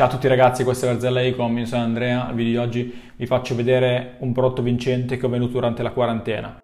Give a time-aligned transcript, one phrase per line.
[0.00, 3.00] Ciao a tutti ragazzi, questa è Garzella Ecom, io sono Andrea, nel video di oggi
[3.16, 6.58] vi faccio vedere un prodotto vincente che ho venduto durante la quarantena.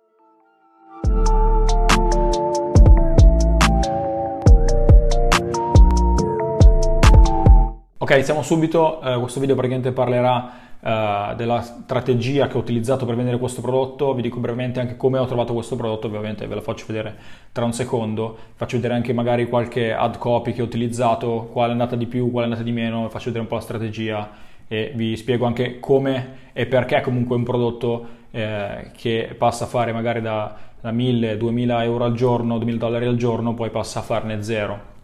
[7.98, 13.16] Ok, iniziamo subito, uh, questo video praticamente parlerà uh, della strategia che ho utilizzato per
[13.16, 16.60] vendere questo prodotto, vi dico brevemente anche come ho trovato questo prodotto, ovviamente ve lo
[16.60, 17.14] faccio vedere
[17.52, 21.72] tra un secondo, faccio vedere anche magari qualche ad copy che ho utilizzato, quale è
[21.72, 24.30] andata di più, quale è andata di meno, faccio vedere un po' la strategia
[24.68, 29.92] e vi spiego anche come e perché comunque un prodotto eh, che passa a fare
[29.92, 34.42] magari da, da 1000-2000 euro al giorno, 2000 dollari al giorno, poi passa a farne
[34.42, 34.94] zero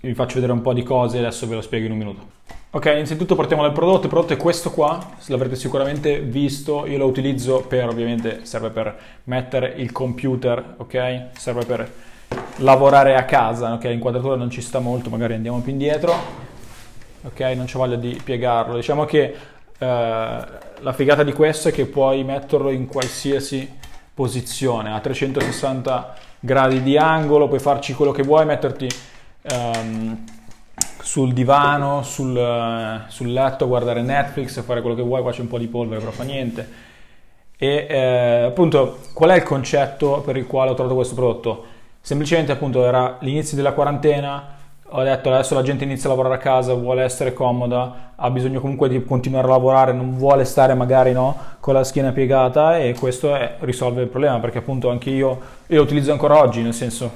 [0.00, 2.36] vi faccio vedere un po' di cose e adesso ve lo spiego in un minuto.
[2.70, 7.06] Ok, innanzitutto partiamo dal prodotto, il prodotto è questo qua, l'avrete sicuramente visto, io lo
[7.06, 11.28] utilizzo per, ovviamente serve per mettere il computer, ok?
[11.32, 11.90] Serve per
[12.56, 13.84] lavorare a casa, ok?
[13.84, 16.14] L'inquadratura non ci sta molto, magari andiamo più indietro,
[17.22, 17.40] ok?
[17.56, 19.34] Non c'è voglia di piegarlo, diciamo che
[19.78, 19.86] eh,
[20.80, 23.76] la figata di questo è che puoi metterlo in qualsiasi
[24.12, 28.88] posizione, a 360 gradi di angolo, puoi farci quello che vuoi, metterti
[29.42, 30.24] um,
[31.00, 35.48] sul divano, sul, uh, sul, letto, guardare Netflix, fare quello che vuoi, qua c'è un
[35.48, 36.86] po' di polvere, però fa niente.
[37.60, 41.64] E eh, appunto, qual è il concetto per il quale ho trovato questo prodotto?
[42.00, 44.56] Semplicemente appunto era l'inizio della quarantena,
[44.90, 48.60] ho detto adesso la gente inizia a lavorare a casa, vuole essere comoda, ha bisogno
[48.60, 52.94] comunque di continuare a lavorare, non vuole stare magari no, con la schiena piegata e
[52.98, 56.74] questo è, risolve il problema perché appunto anche io, io lo utilizzo ancora oggi, nel
[56.74, 57.10] senso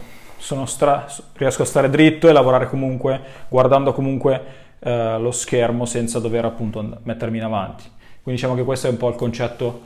[0.66, 6.44] stra- riesco a stare dritto e lavorare comunque guardando comunque eh, lo schermo senza dover
[6.44, 7.84] appunto mettermi in avanti.
[8.22, 9.80] Quindi diciamo che questo è un po' il concetto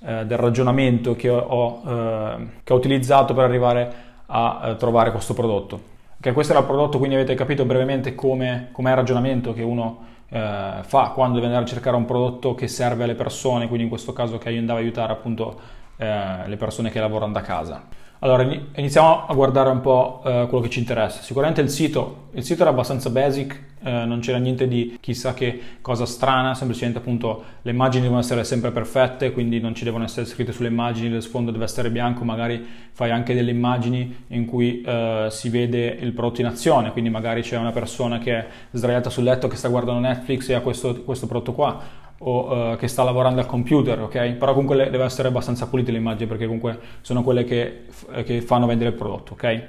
[0.00, 3.92] eh, del ragionamento che ho, eh, che ho, utilizzato per arrivare
[4.26, 5.96] a eh, trovare questo prodotto.
[6.18, 10.06] Okay, questo era il prodotto, quindi avete capito brevemente come, è il ragionamento che uno
[10.28, 13.88] eh, fa quando deve andare a cercare un prodotto che serve alle persone, quindi in
[13.88, 15.60] questo caso che io andavo a aiutare appunto
[15.96, 17.82] eh, le persone che lavorano da casa.
[18.20, 18.42] Allora,
[18.74, 21.22] iniziamo a guardare un po' eh, quello che ci interessa.
[21.22, 25.60] Sicuramente il sito, il sito era abbastanza basic, eh, non c'era niente di chissà che
[25.80, 30.26] cosa strana, semplicemente appunto le immagini devono essere sempre perfette, quindi non ci devono essere
[30.26, 34.80] scritte sulle immagini, lo sfondo deve essere bianco, magari fai anche delle immagini in cui
[34.80, 39.10] eh, si vede il prodotto in azione, quindi magari c'è una persona che è sdraiata
[39.10, 42.88] sul letto che sta guardando Netflix e ha questo, questo prodotto qua o uh, che
[42.88, 44.32] sta lavorando al computer, ok?
[44.32, 47.84] Però comunque le, deve essere abbastanza pulite le immagini perché comunque sono quelle che,
[48.24, 49.62] che fanno vendere il prodotto, ok?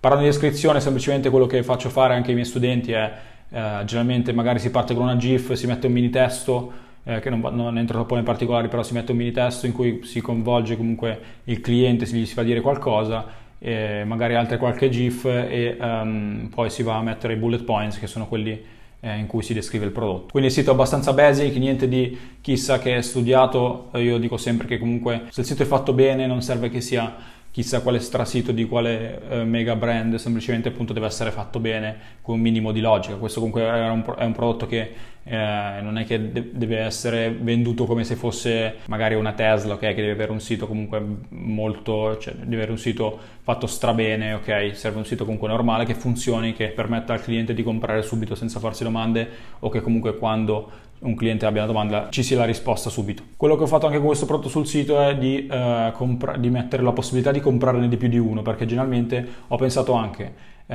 [0.00, 3.12] Parlando di descrizione, semplicemente quello che faccio fare anche ai miei studenti è
[3.50, 6.70] eh, generalmente magari si parte con una GIF, si mette un mini testo,
[7.02, 9.72] eh, che non, non, entro troppo nei particolari, però si mette un mini testo in
[9.72, 13.26] cui si coinvolge comunque il cliente, si gli si fa dire qualcosa,
[13.58, 17.98] eh, magari altre qualche GIF e um, poi si va a mettere i bullet points
[17.98, 20.32] che sono quelli eh, in cui si descrive il prodotto.
[20.32, 24.36] Quindi il sito è abbastanza basic, niente di chissà che è studiato, eh, io dico
[24.36, 27.98] sempre che comunque se il sito è fatto bene non serve che sia chissà quale
[27.98, 32.72] strasito di quale eh, mega brand, semplicemente appunto deve essere fatto bene con un minimo
[32.72, 33.16] di logica.
[33.16, 34.92] Questo comunque è un, è un prodotto che
[35.28, 39.80] eh, non è che de- deve essere venduto come se fosse magari una Tesla, ok?
[39.80, 44.70] Che deve avere un sito comunque molto, cioè deve avere un sito fatto strabene, ok?
[44.72, 48.58] Serve un sito comunque normale che funzioni, che permetta al cliente di comprare subito senza
[48.58, 49.28] farsi domande
[49.58, 53.22] o che comunque quando un cliente abbia una domanda ci sia la risposta subito.
[53.36, 56.48] Quello che ho fatto anche con questo prodotto sul sito è di, uh, compra- di
[56.48, 60.32] mettere la possibilità di comprarne di più di uno, perché generalmente ho pensato anche,
[60.66, 60.74] uh,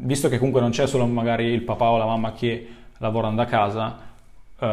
[0.00, 2.68] visto che comunque non c'è solo magari il papà o la mamma che
[2.98, 3.96] lavorano da casa,
[4.58, 4.66] uh,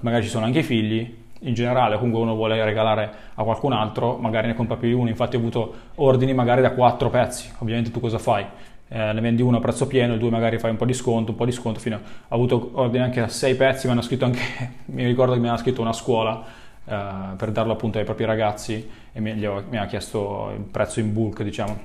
[0.00, 4.16] magari ci sono anche i figli, in generale comunque uno vuole regalare a qualcun altro,
[4.16, 7.90] magari ne compra più di uno, infatti ho avuto ordini magari da quattro pezzi, ovviamente
[7.90, 8.46] tu cosa fai?
[8.92, 11.30] eh, ne vendi uno a prezzo pieno, il due magari fai un po' di sconto,
[11.30, 14.02] un po' di sconto, fino a, ho avuto ordine anche a sei pezzi, mi hanno
[14.02, 14.40] scritto anche,
[14.86, 16.44] mi ricordo che mi hanno scritto una scuola
[16.84, 20.98] eh, per darlo appunto ai propri ragazzi e mi, ho, mi, ha chiesto il prezzo
[20.98, 21.78] in bulk, diciamo,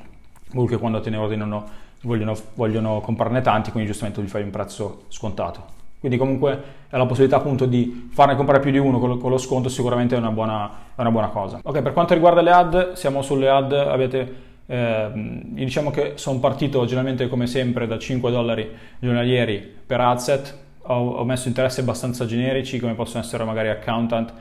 [0.51, 1.69] bulk quando te ne ordinano
[2.01, 5.74] vogliono, vogliono comprarne tanti, quindi giustamente gli fai un prezzo scontato.
[6.05, 9.39] Quindi comunque la possibilità appunto di farne comprare più di uno con lo, con lo
[9.39, 11.61] sconto sicuramente è una, buona, è una buona cosa.
[11.63, 14.35] Ok, per quanto riguarda le ad, siamo sulle ad, avete
[14.67, 18.69] eh, diciamo che sono partito generalmente come sempre da 5 dollari
[18.99, 24.31] giornalieri per adset, ho, ho, messo interessi abbastanza generici come possono essere magari accountant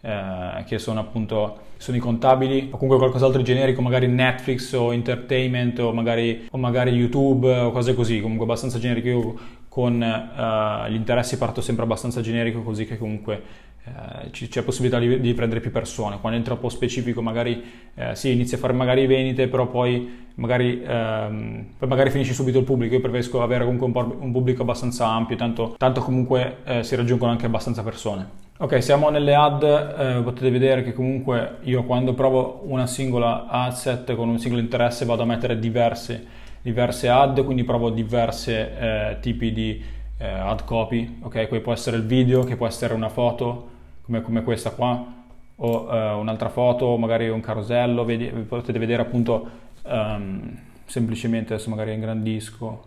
[0.00, 5.78] eh, che sono appunto sono i contabili o comunque qualcos'altro generico magari Netflix o entertainment
[5.80, 9.34] o magari, o magari YouTube o cose così comunque abbastanza generico io
[9.70, 15.20] con uh, gli interessi parto sempre abbastanza generico così che comunque eh, c'è possibilità di,
[15.20, 16.18] di, prendere più persone.
[16.20, 17.62] Quando è troppo specifico, magari
[17.94, 22.58] eh, sì, inizi a fare magari vendite, però poi magari, ehm, poi magari finisci subito
[22.58, 22.94] il pubblico.
[22.94, 27.30] Io preferisco avere comunque un, un pubblico abbastanza ampio, tanto, tanto comunque eh, si raggiungono
[27.30, 28.48] anche abbastanza persone.
[28.58, 33.72] Ok, siamo nelle ad, eh, potete vedere che comunque io quando provo una singola ad
[33.72, 36.22] set con un singolo interesse vado a mettere diverse,
[36.62, 39.82] diverse ad, quindi provo diverse eh, tipi di
[40.18, 41.48] eh, ad copy, ok?
[41.48, 43.68] Qui può essere il video, che può essere una foto,
[44.02, 45.18] come, come questa qua,
[45.56, 49.48] o eh, un'altra foto, magari un carosello, vedi, potete vedere appunto
[49.82, 52.84] um, semplicemente, adesso magari ingrandisco,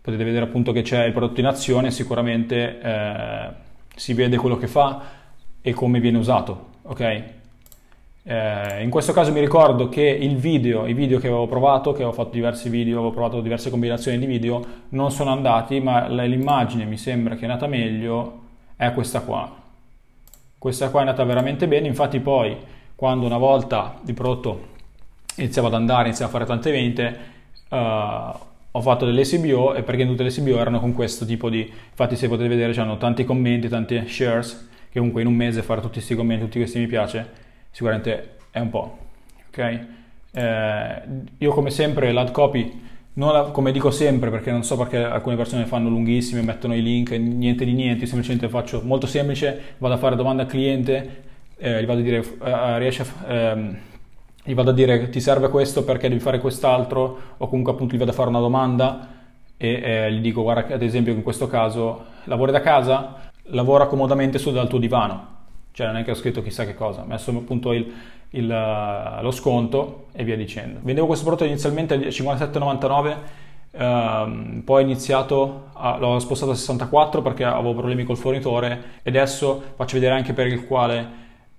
[0.00, 3.48] potete vedere appunto che c'è il prodotto in azione, sicuramente eh,
[3.94, 5.02] si vede quello che fa
[5.60, 7.38] e come viene usato, ok?
[8.22, 12.02] Eh, in questo caso mi ricordo che il video, i video che avevo provato, che
[12.02, 16.84] avevo fatto diversi video, avevo provato diverse combinazioni di video, non sono andati, ma l'immagine
[16.84, 18.40] mi sembra che è andata meglio,
[18.76, 19.58] è questa qua.
[20.58, 22.56] Questa qua è andata veramente bene, infatti poi
[22.94, 24.68] quando una volta il prodotto
[25.36, 27.18] iniziava ad andare, iniziava a fare tante vendite,
[27.70, 27.76] uh,
[28.72, 31.60] ho fatto delle SBO e perché tutte le SBO erano con questo tipo di...
[31.60, 35.80] infatti se potete vedere c'hanno tanti commenti, tanti shares, che comunque in un mese fare
[35.80, 38.98] tutti questi commenti, tutti questi mi piace, sicuramente è un po'.
[39.48, 39.86] Ok?
[40.32, 41.02] Eh,
[41.38, 45.66] io come sempre l'ad copy, la, come dico sempre, perché non so perché alcune persone
[45.66, 50.16] fanno lunghissime, mettono i link, niente di niente, semplicemente faccio molto semplice, vado a fare
[50.16, 51.22] domanda al cliente,
[51.56, 53.32] eh, gli vado a dire, eh, riesce a...
[53.32, 53.78] Ehm,
[54.42, 57.98] gli vado a dire ti serve questo perché devi fare quest'altro o comunque appunto gli
[57.98, 59.08] vado a fare una domanda
[59.56, 64.38] e eh, gli dico guarda ad esempio in questo caso lavori da casa lavora comodamente
[64.38, 65.39] su dal tuo divano
[65.72, 67.92] cioè non è che ho scritto chissà che cosa, ho messo appunto il,
[68.30, 70.80] il, eh, lo sconto e via dicendo.
[70.82, 73.16] Vendevo questo prodotto inizialmente a 57,99,
[73.72, 79.10] ehm, poi ho iniziato, a, l'ho spostato a 64 perché avevo problemi col fornitore e
[79.10, 81.08] adesso faccio vedere anche per il quale,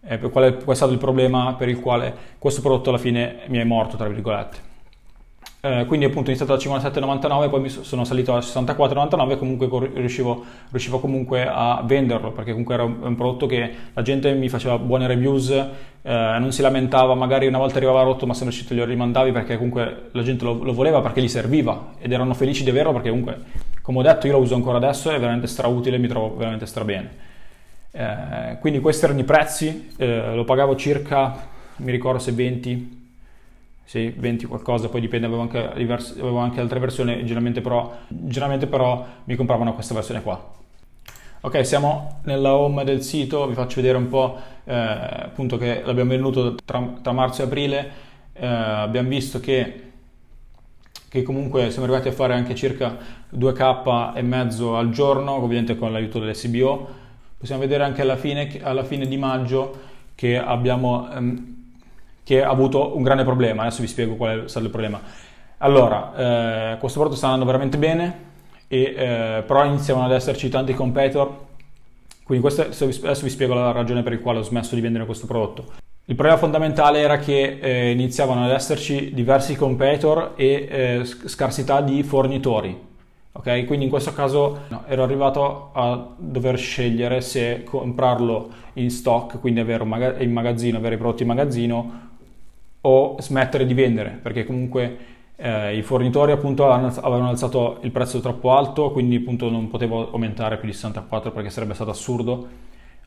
[0.04, 3.58] eh, per quale è stato il problema per il quale questo prodotto alla fine mi
[3.58, 4.71] è morto, tra virgolette.
[5.64, 10.44] Eh, quindi appunto ho iniziato da 57,99 poi sono salito a 64,99 e comunque riuscivo,
[10.72, 15.06] riuscivo, comunque a venderlo perché comunque era un, prodotto che la gente mi faceva buone
[15.06, 15.68] reviews eh,
[16.02, 19.56] non si lamentava magari una volta arrivava rotto ma se non uscito glielo rimandavi perché
[19.58, 23.10] comunque la gente lo, lo, voleva perché gli serviva ed erano felici di averlo perché
[23.10, 23.38] comunque
[23.84, 27.10] come ho detto io lo uso ancora adesso è veramente strautile mi trovo veramente strabene.
[27.92, 33.01] Eh, quindi questi erano i prezzi eh, lo pagavo circa mi ricordo se 20
[33.84, 38.68] sì, 20 qualcosa, poi dipende, avevo anche, diverse, avevo anche altre versioni, generalmente però, generalmente
[38.68, 40.60] però mi compravano questa versione qua.
[41.44, 46.12] Ok, siamo nella home del sito, vi faccio vedere un po' eh, appunto che l'abbiamo
[46.12, 47.92] venuto tra, tra marzo e aprile,
[48.34, 49.92] eh, abbiamo visto che,
[51.10, 52.96] che, comunque siamo arrivati a fare anche circa
[53.36, 56.90] 2k e mezzo al giorno, ovviamente con l'aiuto delle CBO.
[57.38, 59.80] Possiamo vedere anche alla fine, alla fine di maggio
[60.14, 61.61] che abbiamo ehm,
[62.32, 63.64] che ha avuto un grande problema.
[63.64, 65.02] Adesso vi spiego qual è stato il problema.
[65.58, 66.14] Allora,
[66.76, 68.30] eh, questo prodotto sta andando veramente bene,
[68.70, 71.30] e, eh, però iniziano ad esserci tanti competitor.
[72.24, 75.28] Quindi questo, adesso vi spiego la ragione per la quale ho smesso di vendere questo
[75.28, 75.74] prodotto.
[76.06, 82.02] Il problema fondamentale era che eh, iniziavano ad esserci diversi competitor e eh, scarsità di
[82.02, 82.90] fornitori.
[83.34, 89.38] Ok, quindi in questo caso no, ero arrivato a dover scegliere se comprarlo in stock,
[89.42, 92.10] quindi avere maga- in magazzino, avere i prodotti in magazzino
[92.82, 94.98] o smettere di vendere perché comunque
[95.36, 100.58] eh, i fornitori appunto avevano alzato il prezzo troppo alto quindi appunto non potevo aumentare
[100.58, 102.48] più di 64 perché sarebbe stato assurdo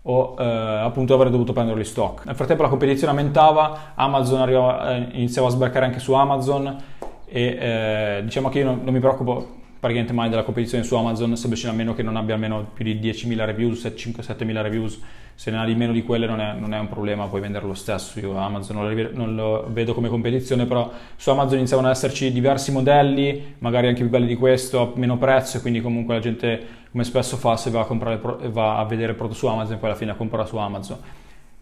[0.06, 2.26] o eh, appunto avrei dovuto prendere gli stock.
[2.26, 6.76] Nel frattempo la competizione aumentava Amazon arrivava, eh, iniziava a sbarcare anche su Amazon
[7.24, 11.36] e eh, diciamo che io non, non mi preoccupo praticamente mai della competizione su Amazon,
[11.36, 14.98] semplicemente a meno che non abbia almeno più di 10.000 reviews, 5-7.000 reviews,
[15.34, 17.68] se ne ha di meno di quelle non è, non è un problema, puoi venderlo
[17.68, 22.32] lo stesso, io Amazon non lo, vedo come competizione, però su Amazon iniziavano ad esserci
[22.32, 26.20] diversi modelli, magari anche più belli di questo, a meno prezzo, e quindi comunque la
[26.20, 29.78] gente, come spesso fa, se va a, comprare, va a vedere il prodotto su Amazon,
[29.78, 30.96] poi alla fine compra su Amazon.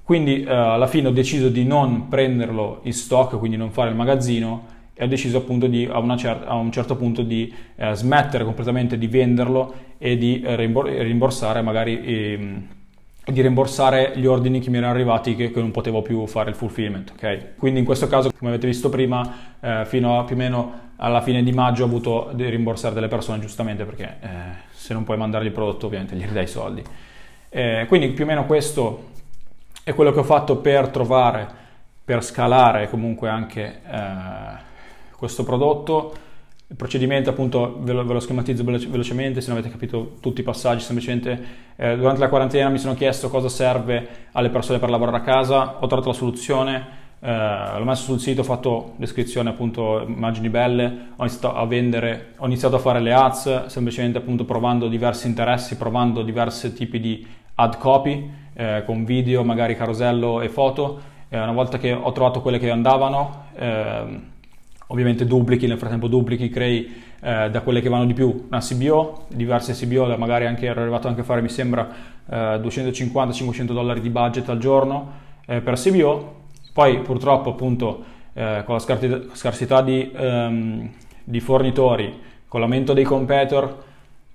[0.04, 3.96] Quindi eh, alla fine ho deciso di non prenderlo in stock, quindi non fare il
[3.96, 8.44] magazzino, e ho deciso appunto di, a, cer- a un certo punto di eh, smettere
[8.44, 12.56] completamente di venderlo e di eh, rimborsare magari eh,
[13.24, 16.56] di rimborsare gli ordini che mi erano arrivati che, che, non potevo più fare il
[16.56, 17.56] fulfillment ok?
[17.56, 21.20] Quindi in questo caso come avete visto prima eh, fino a più o meno alla
[21.20, 24.28] fine di maggio ho avuto di rimborsare delle persone giustamente perché eh,
[24.72, 26.82] se non puoi mandare il prodotto ovviamente gli ridai i soldi.
[27.48, 29.10] Eh, quindi più o meno questo
[29.84, 31.60] è quello che ho fatto per trovare
[32.04, 33.80] per scalare comunque anche
[35.22, 36.12] questo prodotto.
[36.66, 40.40] il procedimento appunto ve lo, ve lo schematizzo veloce, velocemente se non avete capito tutti
[40.40, 41.44] i passaggi, semplicemente
[41.76, 45.76] eh, durante la quarantena mi sono chiesto cosa serve alle persone per lavorare a casa,
[45.78, 46.86] ho trovato la soluzione,
[47.20, 52.32] eh, l'ho messo sul sito, ho fatto descrizione appunto, immagini belle, ho iniziato a vendere,
[52.38, 57.24] ho iniziato a fare le ads semplicemente appunto provando diversi interessi, provando diversi tipi di
[57.54, 61.00] ad copy eh, con video, magari carosello e foto.
[61.28, 64.30] Eh, una volta che ho trovato quelle che andavano, ehm,
[64.92, 68.46] ovviamente duplichi, nel frattempo duplichi, crei eh, da quelle che vanno di più.
[68.48, 71.88] Una CBO, diverse CBO, magari anche, ero arrivato anche a fare mi sembra
[72.28, 75.12] eh, 250-500 dollari di budget al giorno
[75.46, 76.40] eh, per CBO,
[76.74, 78.80] poi purtroppo appunto eh, con la
[79.32, 80.90] scarsità di, um,
[81.24, 82.14] di, fornitori,
[82.46, 83.84] con l'aumento dei competitor,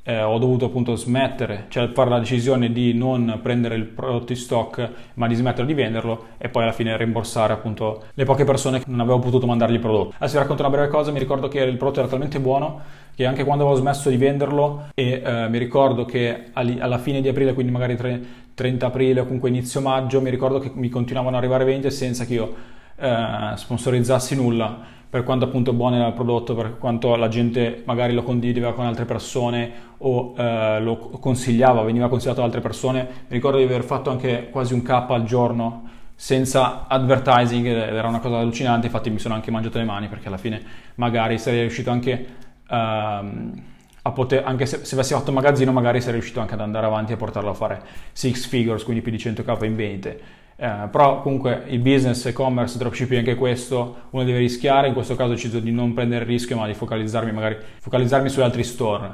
[0.08, 4.38] eh, ho dovuto appunto smettere, cioè fare la decisione di non prendere il prodotto in
[4.38, 8.80] stock, ma di smettere di venderlo e poi alla fine rimborsare appunto le poche persone
[8.80, 10.14] che non avevo potuto mandargli il prodotto.
[10.16, 12.82] Adesso vi racconto una breve cosa, mi ricordo che il prodotto era talmente buono
[13.14, 17.28] che anche quando avevo smesso di venderlo e eh, mi ricordo che alla fine di
[17.28, 17.98] aprile, quindi magari
[18.54, 22.26] 30 aprile o comunque inizio maggio, mi ricordo che mi continuavano ad arrivare vendite senza
[22.26, 22.56] che io
[22.96, 28.14] eh, sponsorizzassi nulla per quanto appunto buono era il prodotto, per quanto la gente magari
[28.14, 33.04] lo condivideva con altre persone o eh, lo consigliava, veniva consigliato da altre persone.
[33.04, 35.84] Mi ricordo di aver fatto anche quasi un K al giorno
[36.14, 40.28] senza advertising ed era una cosa allucinante, infatti mi sono anche mangiato le mani perché
[40.28, 40.62] alla fine
[40.96, 42.26] magari sarei riuscito anche
[42.70, 43.64] um,
[44.08, 47.12] a poter, anche se, se, avessi fatto magazzino magari sarei riuscito anche ad andare avanti
[47.12, 47.82] e portarlo a fare
[48.14, 50.20] six figures, quindi più di 100k in vendite.
[50.56, 55.32] Eh, però comunque il business, e-commerce, dropshipping anche questo, uno deve rischiare, in questo caso
[55.32, 59.14] ho deciso di non prendere il rischio ma di focalizzarmi magari focalizzarmi su altri store.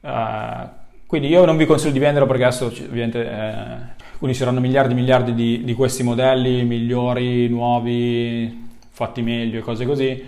[0.00, 4.92] Eh, quindi io non vi consiglio di venderlo perché adesso ovviamente eh, quindi saranno miliardi
[4.92, 10.08] e miliardi di, di, questi modelli migliori, nuovi, fatti meglio e cose così.
[10.08, 10.24] Eh,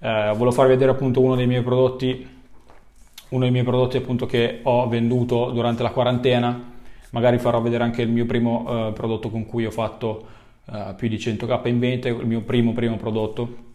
[0.00, 2.37] volevo farvi vedere appunto uno dei miei prodotti,
[3.30, 6.76] uno dei miei prodotti appunto che ho venduto durante la quarantena
[7.10, 10.26] magari farò vedere anche il mio primo uh, prodotto con cui ho fatto
[10.66, 13.66] uh, più di 100k in vendita, il mio primo primo prodotto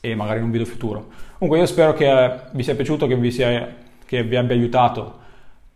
[0.00, 1.08] e magari in un video futuro.
[1.38, 3.76] Comunque io spero che vi sia piaciuto, che vi, sia,
[4.06, 5.18] che vi abbia aiutato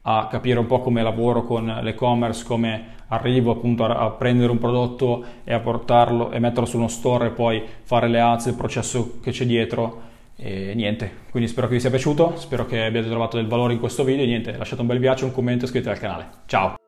[0.02, 4.58] a capire un po' come lavoro con l'e-commerce, come arrivo appunto a, a, prendere un
[4.58, 8.54] prodotto e a portarlo e metterlo su uno store e poi fare le ads, il
[8.54, 13.08] processo che c'è dietro e niente, quindi spero che vi sia piaciuto, spero che abbiate
[13.08, 15.96] trovato del valore in questo video niente, lasciate un bel piace, un commento e iscrivetevi
[15.96, 16.28] al canale.
[16.46, 16.83] Ciao!